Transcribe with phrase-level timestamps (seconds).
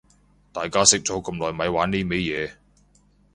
[0.51, 2.51] 大家識咗咁耐咪玩呢味嘢